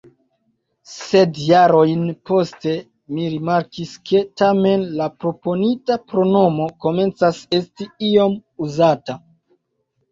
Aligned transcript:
Sed 0.91 1.35
jarojn 1.47 2.01
poste 2.29 2.73
mi 3.17 3.27
rimarkis, 3.35 3.93
ke 4.13 4.23
tamen 4.43 4.87
la 5.03 5.11
proponita 5.21 6.01
pronomo 6.11 6.69
komencas 6.89 7.45
esti 7.63 7.91
iom 8.13 8.37
uzata. 8.69 9.23